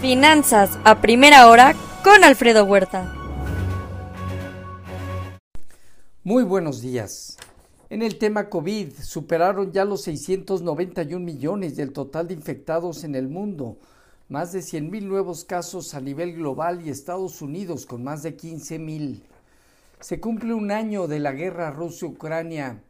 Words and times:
Finanzas 0.00 0.78
a 0.84 1.00
primera 1.00 1.48
hora 1.48 1.74
con 2.04 2.22
Alfredo 2.22 2.64
Huerta. 2.64 3.14
Muy 6.22 6.44
buenos 6.44 6.82
días. 6.82 7.38
En 7.88 8.02
el 8.02 8.18
tema 8.18 8.50
COVID, 8.50 8.92
superaron 8.92 9.72
ya 9.72 9.86
los 9.86 10.02
691 10.02 11.24
millones 11.24 11.76
del 11.76 11.94
total 11.94 12.28
de 12.28 12.34
infectados 12.34 13.04
en 13.04 13.14
el 13.14 13.28
mundo, 13.28 13.78
más 14.28 14.52
de 14.52 14.60
100 14.60 14.90
mil 14.90 15.08
nuevos 15.08 15.44
casos 15.44 15.94
a 15.94 16.00
nivel 16.02 16.34
global 16.34 16.82
y 16.84 16.90
Estados 16.90 17.40
Unidos 17.40 17.86
con 17.86 18.04
más 18.04 18.22
de 18.22 18.36
15 18.36 18.78
mil. 18.78 19.22
Se 20.00 20.20
cumple 20.20 20.52
un 20.52 20.72
año 20.72 21.06
de 21.06 21.20
la 21.20 21.32
guerra 21.32 21.70
Rusia-Ucrania. 21.70 22.82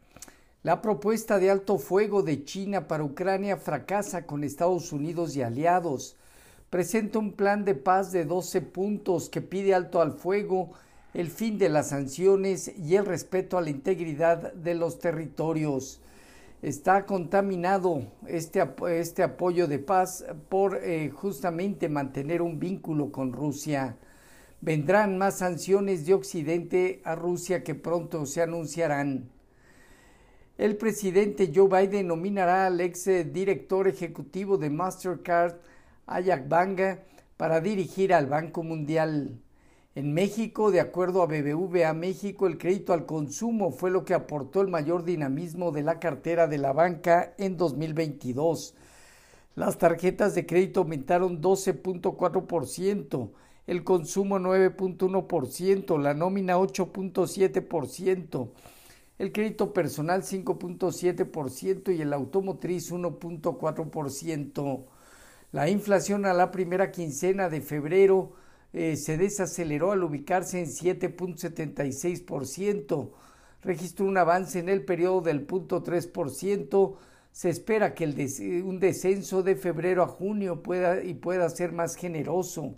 La 0.65 0.83
propuesta 0.83 1.39
de 1.39 1.53
alto 1.53 1.79
fuego 1.79 2.25
de 2.25 2.45
China 2.45 2.89
para 2.89 3.05
Ucrania 3.05 3.57
fracasa 3.59 4.27
con 4.27 4.43
Estados 4.43 4.91
Unidos 4.93 5.37
y 5.37 5.43
aliados. 5.43 6.17
Presenta 6.71 7.21
un 7.21 7.33
plan 7.33 7.65
de 7.65 7.77
paz 7.77 8.11
de 8.11 8.25
12 8.25 8.61
puntos 8.61 9.29
que 9.29 9.41
pide 9.41 9.73
alto 9.73 10.01
al 10.01 10.13
fuego 10.13 10.73
el 11.15 11.31
fin 11.31 11.59
de 11.59 11.69
las 11.69 11.91
sanciones 11.91 12.73
y 12.77 12.97
el 12.97 13.07
respeto 13.07 13.57
a 13.57 13.63
la 13.63 13.71
integridad 13.71 14.53
de 14.53 14.75
los 14.75 14.99
territorios. 14.99 16.01
Está 16.63 17.07
contaminado 17.07 18.09
este, 18.27 18.69
este 18.91 19.23
apoyo 19.23 19.69
de 19.69 19.79
paz 19.79 20.25
por 20.49 20.77
eh, 20.83 21.11
justamente 21.11 21.89
mantener 21.89 22.43
un 22.43 22.59
vínculo 22.59 23.13
con 23.13 23.33
Rusia. 23.33 23.97
Vendrán 24.61 25.17
más 25.17 25.39
sanciones 25.39 26.05
de 26.05 26.15
Occidente 26.15 27.01
a 27.05 27.15
Rusia 27.15 27.63
que 27.63 27.77
pronto 27.77 28.27
se 28.27 28.43
anunciarán. 28.43 29.31
El 30.59 30.77
presidente 30.77 31.53
Joe 31.55 31.69
Biden 31.69 32.09
nominará 32.09 32.67
al 32.67 32.81
ex 32.81 33.07
eh, 33.07 33.25
director 33.25 33.87
ejecutivo 33.87 34.59
de 34.59 34.71
Mastercard, 34.71 35.55
Ayak 36.07 36.49
Banga, 36.49 37.03
para 37.37 37.61
dirigir 37.61 38.15
al 38.15 38.27
Banco 38.27 38.63
Mundial. 38.63 39.41
En 39.97 40.15
México, 40.15 40.71
de 40.71 40.81
acuerdo 40.81 41.23
a 41.23 41.27
BBVA 41.27 41.93
México, 41.95 42.47
el 42.47 42.59
crédito 42.59 42.93
al 42.93 43.07
consumo 43.07 43.73
fue 43.73 43.91
lo 43.91 44.05
que 44.05 44.15
aportó 44.15 44.61
el 44.61 44.69
mayor 44.69 45.05
dinamismo 45.05 45.73
de 45.73 45.83
la 45.83 45.99
cartera 45.99 46.47
de 46.47 46.59
la 46.59 46.73
banca 46.73 47.35
en 47.39 47.57
2022. 47.57 48.75
Las 49.55 49.79
tarjetas 49.79 50.35
de 50.35 50.45
crédito 50.45 50.81
aumentaron 50.81 51.41
12.4%, 51.41 53.31
el 53.67 53.85
consumo 53.85 54.39
9.1%, 54.39 55.99
la 55.99 56.13
nómina 56.15 56.59
8.7%, 56.59 58.51
el 59.19 59.33
crédito 59.33 59.73
personal 59.73 60.23
5.7% 60.23 61.97
y 61.97 62.03
el 62.03 62.13
automotriz 62.13 62.93
1.4%. 62.93 64.85
La 65.57 65.69
inflación 65.71 66.27
a 66.27 66.35
la 66.35 66.51
primera 66.51 66.93
quincena 66.93 67.49
de 67.49 67.63
febrero 67.63 68.35
eh, 68.75 68.97
se 68.97 69.17
desaceleró 69.17 69.93
al 69.93 70.05
ubicarse 70.05 70.59
en 70.59 70.67
7.76%, 70.67 73.11
registró 73.63 74.05
un 74.05 74.19
avance 74.19 74.59
en 74.59 74.69
el 74.69 74.85
periodo 74.85 75.23
del 75.23 75.47
0.3%, 75.47 76.97
se 77.33 77.49
espera 77.49 77.95
que 77.95 78.05
un 78.67 78.79
descenso 78.79 79.43
de 79.43 79.57
febrero 79.57 80.03
a 80.03 80.09
junio 80.09 80.63
pueda 80.63 81.03
y 81.03 81.15
pueda 81.15 81.49
ser 81.49 81.73
más 81.73 81.97
generoso. 81.97 82.75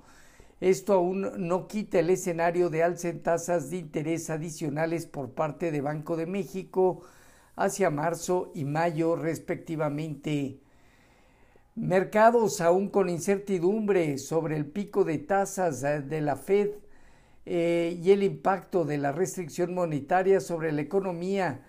Esto 0.60 0.92
aún 0.92 1.48
no 1.48 1.66
quita 1.66 1.98
el 1.98 2.10
escenario 2.10 2.70
de 2.70 2.84
alza 2.84 3.08
en 3.08 3.24
tasas 3.24 3.70
de 3.70 3.78
interés 3.78 4.30
adicionales 4.30 5.04
por 5.04 5.32
parte 5.32 5.72
de 5.72 5.80
Banco 5.80 6.16
de 6.16 6.26
México 6.26 7.02
hacia 7.56 7.90
marzo 7.90 8.52
y 8.54 8.64
mayo 8.64 9.16
respectivamente. 9.16 10.60
Mercados 11.80 12.60
aún 12.60 12.88
con 12.88 13.08
incertidumbre 13.08 14.18
sobre 14.18 14.56
el 14.56 14.66
pico 14.66 15.04
de 15.04 15.18
tasas 15.18 15.84
eh, 15.84 16.00
de 16.00 16.20
la 16.20 16.34
Fed 16.34 16.70
eh, 17.46 17.96
y 18.02 18.10
el 18.10 18.24
impacto 18.24 18.84
de 18.84 18.98
la 18.98 19.12
restricción 19.12 19.74
monetaria 19.74 20.40
sobre 20.40 20.72
la 20.72 20.80
economía 20.80 21.64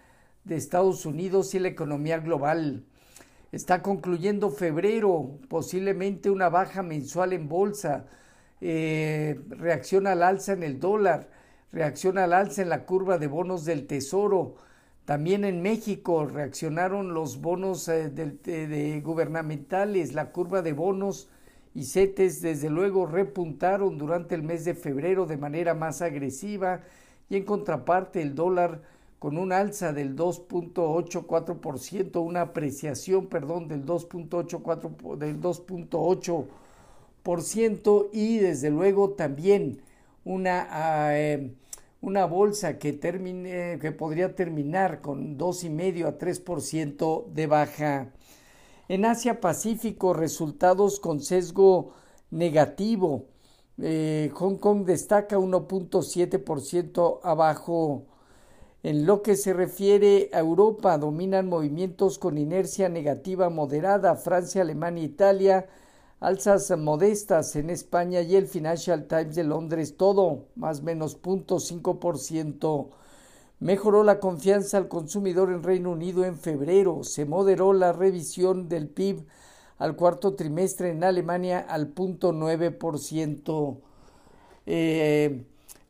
de 0.46 0.56
Estados 0.56 1.06
Unidos 1.06 1.54
y 1.54 1.60
la 1.60 1.68
economía 1.68 2.18
global. 2.18 2.86
Está 3.52 3.84
concluyendo 3.84 4.50
febrero, 4.50 5.38
posiblemente 5.48 6.32
una 6.32 6.50
baja 6.50 6.82
mensual 6.82 7.32
en 7.32 7.48
bolsa, 7.48 8.08
eh, 8.62 9.40
reacción 9.50 10.08
al 10.08 10.24
alza 10.24 10.54
en 10.54 10.64
el 10.64 10.80
dólar, 10.80 11.30
reacción 11.72 12.18
al 12.18 12.34
alza 12.34 12.64
en 12.64 12.70
la 12.70 12.86
curva 12.86 13.20
de 13.20 13.28
bonos 13.28 13.64
del 13.64 13.86
tesoro, 13.86 14.56
también 15.10 15.44
en 15.44 15.62
México 15.64 16.28
reaccionaron 16.28 17.16
los 17.16 17.42
bonos 17.42 17.88
eh, 17.88 18.12
de, 18.12 19.02
gubernamentales, 19.04 20.14
la 20.14 20.32
curva 20.32 20.62
de 20.62 20.74
bonos 20.74 21.30
y 21.74 21.86
CETES 21.86 22.44
desde 22.44 22.70
luego 22.70 23.08
repuntaron 23.08 23.98
durante 23.98 24.36
el 24.36 24.44
mes 24.44 24.66
de 24.66 24.76
febrero 24.76 25.26
de 25.26 25.38
manera 25.38 25.74
más 25.74 26.04
agresiva 26.04 26.82
y 27.28 27.38
en 27.38 27.44
contraparte 27.44 28.22
el 28.22 28.36
dólar 28.36 28.84
con 29.18 29.40
un 29.40 29.52
alza 29.52 29.94
del 29.94 30.16
2.84%, 30.16 32.24
una 32.24 32.42
apreciación, 32.42 33.26
perdón, 33.26 33.68
del 33.68 33.88
2.84 33.88 35.18
del 35.18 35.42
2.8% 35.42 38.10
y 38.14 38.38
desde 38.38 38.70
luego 38.70 39.14
también 39.14 39.82
una 40.24 40.68
ah, 40.70 41.18
eh, 41.18 41.52
una 42.02 42.26
bolsa 42.26 42.78
que, 42.80 42.94
termine, 42.94 43.78
que 43.80 43.92
podría 43.92 44.36
terminar 44.36 45.02
con 45.02 45.38
2,5 45.38 46.06
a 46.06 46.18
3% 46.18 47.26
de 47.28 47.48
baja. 47.48 48.14
En 48.88 49.06
Asia 49.06 49.42
Pacífico, 49.42 50.14
resultados 50.14 51.00
con 51.00 51.20
sesgo 51.20 51.94
negativo. 52.32 53.26
Eh, 53.78 54.32
Hong 54.34 54.58
Kong 54.58 54.86
destaca 54.86 55.38
1.7% 55.38 57.20
abajo. 57.24 58.06
En 58.82 59.06
lo 59.06 59.22
que 59.22 59.36
se 59.36 59.54
refiere 59.54 60.30
a 60.32 60.40
Europa, 60.40 60.98
dominan 60.98 61.50
movimientos 61.50 62.18
con 62.18 62.38
inercia 62.38 62.88
negativa 62.88 63.50
moderada. 63.50 64.16
Francia, 64.16 64.62
Alemania, 64.62 65.04
Italia 65.04 65.68
alzas 66.20 66.70
modestas 66.78 67.56
en 67.56 67.70
España 67.70 68.22
y 68.22 68.36
el 68.36 68.48
Financial 68.48 69.06
Times 69.06 69.36
de 69.36 69.44
Londres, 69.44 69.96
todo 69.98 70.46
más 70.56 70.82
menos 70.82 71.22
0.5%. 71.22 72.90
Mejoró 73.60 74.04
la 74.04 74.20
confianza 74.20 74.78
al 74.78 74.88
consumidor 74.88 75.50
en 75.52 75.64
Reino 75.64 75.92
Unido 75.92 76.24
en 76.26 76.38
febrero. 76.38 77.04
Se 77.04 77.26
moderó 77.26 77.74
la 77.74 77.92
revisión 77.92 78.70
del 78.70 78.88
PIB 78.88 79.26
al 79.78 79.96
cuarto 79.96 80.36
trimestre 80.36 80.92
en 80.92 81.04
Alemania 81.04 81.60
al 81.60 81.94
0.9%. 81.94 83.78
Eh, 84.66 85.44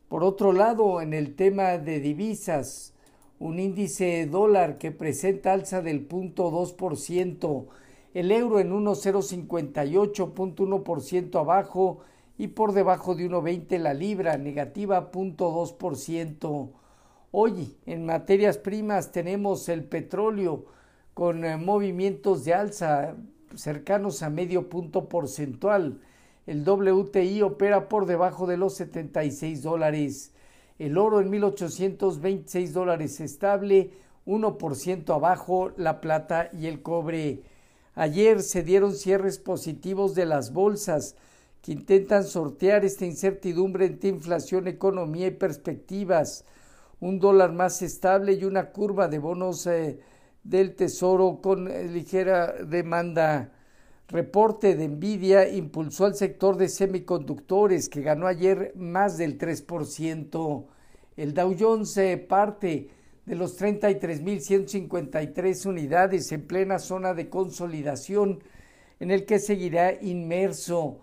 por 0.08 0.24
otro 0.24 0.52
lado, 0.52 1.00
en 1.00 1.12
el 1.14 1.36
tema 1.36 1.78
de 1.78 2.00
divisas, 2.00 2.92
un 3.38 3.60
índice 3.60 4.26
dólar 4.26 4.78
que 4.78 4.90
presenta 4.90 5.52
alza 5.52 5.82
del 5.82 6.08
0.2%, 6.08 7.66
el 8.14 8.32
euro 8.32 8.60
en 8.60 8.72
1,058.1% 8.72 11.38
abajo 11.38 12.00
y 12.38 12.48
por 12.48 12.72
debajo 12.72 13.14
de 13.14 13.30
1,20 13.30 13.78
la 13.78 13.94
libra, 13.94 14.36
negativa 14.36 15.12
0.2%. 15.12 16.70
Hoy 17.32 17.76
en 17.86 18.06
materias 18.06 18.58
primas 18.58 19.12
tenemos 19.12 19.68
el 19.68 19.84
petróleo 19.84 20.64
con 21.14 21.44
eh, 21.44 21.56
movimientos 21.56 22.44
de 22.44 22.54
alza 22.54 23.14
cercanos 23.54 24.22
a 24.22 24.30
medio 24.30 24.68
punto 24.68 25.08
porcentual. 25.08 26.00
El 26.46 26.68
WTI 26.68 27.42
opera 27.42 27.88
por 27.88 28.06
debajo 28.06 28.46
de 28.46 28.56
los 28.56 28.74
76 28.74 29.62
dólares. 29.62 30.32
El 30.78 30.98
oro 30.98 31.20
en 31.20 31.30
1826 31.30 32.72
dólares 32.72 33.20
estable, 33.20 33.90
1% 34.26 35.14
abajo 35.14 35.72
la 35.76 36.00
plata 36.00 36.50
y 36.58 36.66
el 36.66 36.82
cobre. 36.82 37.42
Ayer 37.94 38.42
se 38.42 38.62
dieron 38.62 38.94
cierres 38.94 39.38
positivos 39.38 40.14
de 40.14 40.26
las 40.26 40.52
bolsas 40.52 41.16
que 41.62 41.72
intentan 41.72 42.24
sortear 42.24 42.84
esta 42.84 43.04
incertidumbre 43.04 43.86
entre 43.86 44.08
inflación, 44.08 44.68
economía 44.68 45.26
y 45.26 45.32
perspectivas, 45.32 46.44
un 47.00 47.18
dólar 47.18 47.52
más 47.52 47.82
estable 47.82 48.34
y 48.34 48.44
una 48.44 48.70
curva 48.70 49.08
de 49.08 49.18
bonos 49.18 49.66
eh, 49.66 50.00
del 50.44 50.74
Tesoro 50.74 51.40
con 51.42 51.68
eh, 51.68 51.84
ligera 51.88 52.52
demanda. 52.64 53.52
Reporte 54.08 54.74
de 54.74 54.88
Nvidia 54.88 55.48
impulsó 55.48 56.04
al 56.04 56.16
sector 56.16 56.56
de 56.56 56.68
semiconductores 56.68 57.88
que 57.88 58.02
ganó 58.02 58.26
ayer 58.26 58.72
más 58.74 59.18
del 59.18 59.38
3%. 59.38 60.66
El 61.16 61.34
Dow 61.34 61.54
Jones 61.58 61.92
se 61.92 62.16
parte 62.16 62.90
de 63.30 63.36
los 63.36 63.58
33.153 63.60 65.66
unidades 65.66 66.32
en 66.32 66.48
plena 66.48 66.80
zona 66.80 67.14
de 67.14 67.28
consolidación 67.28 68.42
en 68.98 69.12
el 69.12 69.24
que 69.24 69.38
seguirá 69.38 69.92
inmerso 70.02 70.98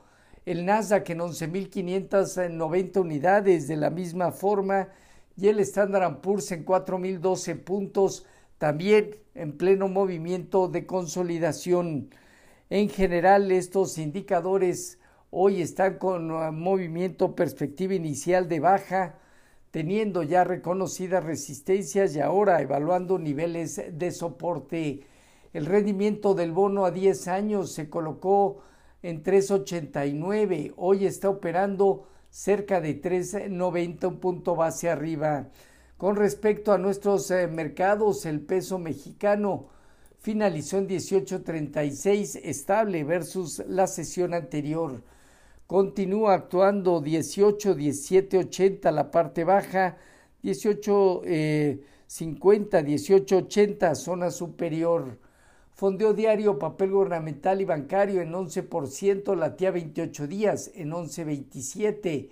el 0.46 0.66
Nasdaq 0.66 1.10
en 1.12 1.20
11.590 1.20 3.00
unidades 3.00 3.70
de 3.70 3.78
la 3.78 3.90
misma 3.90 4.34
forma 4.34 4.90
y 5.38 5.48
el 5.48 5.62
Standard 5.62 6.20
Poor's 6.20 6.52
en 6.52 6.66
4.012 6.66 7.64
puntos 7.64 8.26
también 8.58 9.16
en 9.34 9.58
pleno 9.58 9.88
movimiento 9.88 10.68
de 10.68 10.86
consolidación. 10.86 12.10
En 12.70 12.90
general 12.90 13.54
estos 13.54 13.98
indicadores 13.98 15.00
Hoy 15.30 15.62
están 15.62 15.98
con 15.98 16.30
movimiento 16.58 17.36
perspectiva 17.36 17.94
inicial 17.94 18.48
de 18.48 18.62
baja, 18.62 19.20
teniendo 19.72 20.24
ya 20.24 20.44
reconocidas 20.44 21.24
resistencias 21.24 22.16
y 22.16 22.20
ahora 22.20 22.62
evaluando 22.62 23.20
niveles 23.20 23.82
de 23.92 24.12
soporte. 24.12 25.02
El 25.54 25.66
rendimiento 25.66 26.34
del 26.34 26.52
bono 26.52 26.86
a 26.86 26.92
10 26.92 27.28
años 27.28 27.72
se 27.74 27.90
colocó 27.90 28.62
en 29.04 29.24
3.89, 29.24 30.74
hoy 30.78 31.06
está 31.06 31.30
operando 31.30 32.08
cerca 32.30 32.82
de 32.82 33.02
3.90, 33.02 34.08
un 34.08 34.20
punto 34.20 34.56
base 34.56 34.90
arriba. 34.90 35.50
Con 35.98 36.16
respecto 36.16 36.74
a 36.74 36.78
nuestros 36.78 37.32
eh, 37.32 37.48
mercados, 37.48 38.26
el 38.26 38.42
peso 38.42 38.78
mexicano 38.80 39.70
finalizó 40.20 40.78
en 40.78 40.88
18.36 40.88 42.40
estable 42.44 43.04
versus 43.04 43.64
la 43.68 43.88
sesión 43.88 44.34
anterior. 44.34 45.02
Continúa 45.68 46.34
actuando 46.34 47.02
18, 47.02 47.76
17, 47.76 48.38
80 48.38 48.92
la 48.92 49.12
parte 49.12 49.44
baja, 49.44 49.98
18, 50.42 51.24
50, 52.08 52.84
18, 52.84 53.38
80 53.38 53.96
zona 53.96 54.32
superior. 54.32 55.20
Fondeo 55.74 56.14
diario, 56.14 56.58
papel 56.58 56.92
gubernamental 56.92 57.60
y 57.60 57.66
bancario 57.66 58.22
en 58.22 58.32
11%, 58.32 59.36
latía 59.36 59.72
28 59.72 60.28
días 60.28 60.72
en 60.74 60.92
11.27. 60.92 62.30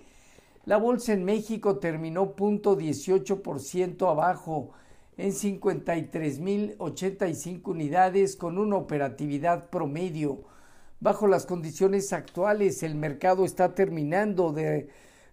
La 0.64 0.78
bolsa 0.78 1.12
en 1.12 1.24
México 1.24 1.78
terminó 1.78 2.32
punto 2.32 2.78
18% 2.78 4.10
abajo 4.10 4.70
en 5.18 5.32
53.085 5.32 7.60
unidades 7.66 8.34
con 8.34 8.56
una 8.56 8.76
operatividad 8.76 9.68
promedio. 9.68 10.55
Bajo 10.98 11.26
las 11.26 11.44
condiciones 11.44 12.12
actuales, 12.14 12.82
el 12.82 12.94
mercado 12.94 13.44
está 13.44 13.74
terminando 13.74 14.52
de 14.52 14.88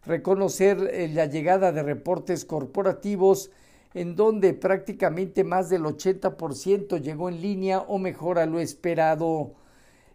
reconocer 0.06 0.90
eh, 0.92 1.08
la 1.08 1.26
llegada 1.26 1.72
de 1.72 1.82
reportes 1.84 2.44
corporativos 2.44 3.50
en 3.94 4.16
donde 4.16 4.54
prácticamente 4.54 5.46
más 5.46 5.70
del 5.70 5.84
80% 5.84 7.00
llegó 7.02 7.30
en 7.30 7.42
línea 7.42 7.80
o 7.80 7.98
mejor 7.98 8.40
a 8.40 8.46
lo 8.46 8.60
esperado. 8.60 9.54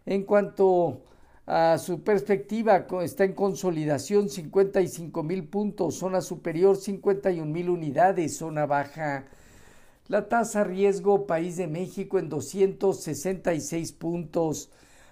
En 0.05 0.23
cuanto 0.23 1.01
a 1.47 1.79
su 1.79 2.03
perspectiva, 2.03 2.85
está 3.01 3.23
en 3.23 3.33
consolidación 3.33 4.29
55 4.29 5.23
mil 5.23 5.45
puntos, 5.47 5.95
zona 5.95 6.21
superior 6.21 6.77
51 6.77 7.51
mil 7.51 7.69
unidades, 7.69 8.37
zona 8.37 8.67
baja. 8.67 9.25
La 10.09 10.27
tasa 10.27 10.63
riesgo 10.63 11.25
país 11.25 11.57
de 11.57 11.67
México 11.67 12.19
en 12.19 12.29
266 12.29 13.93
puntos. 13.93 14.69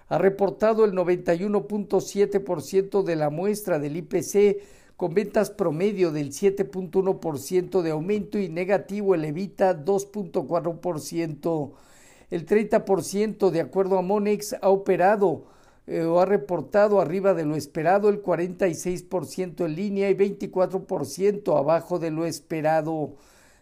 Ha 0.08 0.18
reportado 0.18 0.84
el 0.84 0.92
91.7% 0.92 3.02
de 3.02 3.16
la 3.16 3.30
muestra 3.30 3.78
del 3.78 3.96
IPC 3.96 4.62
con 4.96 5.14
ventas 5.14 5.50
promedio 5.50 6.10
del 6.10 6.30
7.1% 6.30 7.82
de 7.82 7.90
aumento 7.90 8.38
y 8.38 8.48
negativo 8.48 9.14
el 9.14 9.24
Evita 9.24 9.84
2.4%. 9.84 11.72
El 12.30 12.46
30% 12.46 13.50
de 13.50 13.60
acuerdo 13.60 13.96
a 13.96 14.02
Monex 14.02 14.56
ha 14.60 14.70
operado 14.70 15.44
eh, 15.86 16.02
o 16.02 16.20
ha 16.20 16.26
reportado 16.26 17.00
arriba 17.00 17.32
de 17.32 17.46
lo 17.46 17.56
esperado, 17.56 18.08
el 18.08 18.22
46% 18.22 19.64
en 19.64 19.74
línea 19.74 20.10
y 20.10 20.14
24% 20.14 21.58
abajo 21.58 21.98
de 21.98 22.10
lo 22.10 22.26
esperado. 22.26 23.14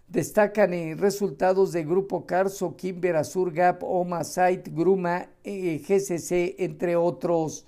Destacan 0.09 0.73
en 0.73 0.99
resultados 0.99 1.73
de 1.73 1.83
Grupo 1.83 2.27
Carso, 2.27 2.77
Kimber, 2.77 3.17
Azur, 3.17 3.53
Gap, 3.53 3.83
Oma, 3.83 4.23
Site, 4.23 4.71
Gruma, 4.73 5.31
eh, 5.43 5.83
GCC, 5.85 6.55
entre 6.59 6.95
otros. 6.95 7.67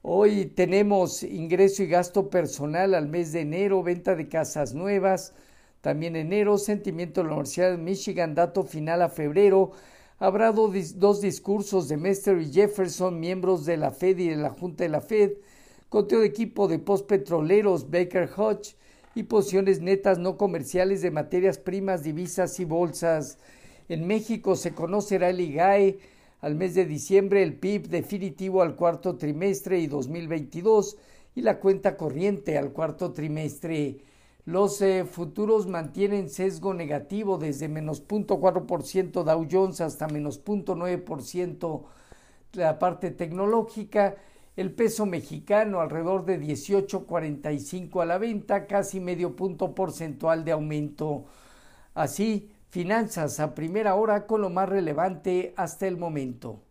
Hoy 0.00 0.46
tenemos 0.46 1.24
ingreso 1.24 1.82
y 1.82 1.88
gasto 1.88 2.30
personal 2.30 2.94
al 2.94 3.08
mes 3.08 3.32
de 3.32 3.40
enero, 3.40 3.82
venta 3.82 4.14
de 4.14 4.28
casas 4.28 4.74
nuevas, 4.74 5.34
también 5.80 6.14
enero, 6.14 6.56
sentimiento 6.56 7.20
de 7.20 7.26
la 7.26 7.34
Universidad 7.34 7.72
de 7.72 7.78
Michigan, 7.78 8.36
dato 8.36 8.62
final 8.62 9.02
a 9.02 9.08
febrero. 9.08 9.72
Habrá 10.20 10.52
dos 10.52 11.20
discursos 11.20 11.88
de 11.88 11.96
Mester 11.96 12.40
y 12.40 12.52
Jefferson, 12.52 13.18
miembros 13.18 13.66
de 13.66 13.76
la 13.76 13.90
Fed 13.90 14.18
y 14.18 14.28
de 14.28 14.36
la 14.36 14.50
Junta 14.50 14.84
de 14.84 14.90
la 14.90 15.00
Fed, 15.00 15.32
conteo 15.88 16.20
de 16.20 16.26
equipo 16.26 16.68
de 16.68 16.78
postpetroleros 16.78 17.90
Baker 17.90 18.30
Hodge 18.36 18.76
y 19.14 19.24
posiciones 19.24 19.80
netas 19.80 20.18
no 20.18 20.36
comerciales 20.36 21.02
de 21.02 21.10
materias 21.10 21.58
primas, 21.58 22.02
divisas 22.02 22.60
y 22.60 22.64
bolsas. 22.64 23.38
En 23.88 24.06
México 24.06 24.56
se 24.56 24.72
conocerá 24.72 25.30
el 25.30 25.40
IGAE, 25.40 25.98
al 26.40 26.54
mes 26.54 26.74
de 26.74 26.86
diciembre 26.86 27.42
el 27.42 27.54
PIB 27.54 27.88
definitivo 27.88 28.62
al 28.62 28.76
cuarto 28.76 29.16
trimestre 29.16 29.78
y 29.78 29.86
2022 29.86 30.96
y 31.34 31.42
la 31.42 31.60
cuenta 31.60 31.96
corriente 31.96 32.56
al 32.56 32.72
cuarto 32.72 33.12
trimestre. 33.12 33.98
Los 34.46 34.80
eh, 34.80 35.04
futuros 35.04 35.66
mantienen 35.66 36.30
sesgo 36.30 36.72
negativo 36.72 37.36
desde 37.36 37.68
menos 37.68 38.06
0.4% 38.06 39.22
Dow 39.22 39.46
Jones 39.50 39.80
hasta 39.80 40.08
menos 40.08 40.42
0.9% 40.42 41.82
la 42.54 42.78
parte 42.78 43.10
tecnológica. 43.10 44.16
El 44.56 44.72
peso 44.72 45.06
mexicano 45.06 45.80
alrededor 45.80 46.24
de 46.24 46.40
18.45 46.40 48.02
a 48.02 48.06
la 48.06 48.18
venta, 48.18 48.66
casi 48.66 49.00
medio 49.00 49.36
punto 49.36 49.74
porcentual 49.74 50.44
de 50.44 50.52
aumento. 50.52 51.24
Así, 51.94 52.50
Finanzas 52.70 53.40
a 53.40 53.56
primera 53.56 53.96
hora 53.96 54.28
con 54.28 54.42
lo 54.42 54.48
más 54.48 54.68
relevante 54.68 55.52
hasta 55.56 55.88
el 55.88 55.96
momento. 55.96 56.62